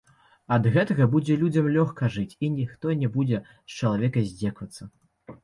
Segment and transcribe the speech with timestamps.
[0.55, 4.83] Ад гэтага будзе людзям лёгка жыць, і ніхто не будзе з чалавека здзекавацца.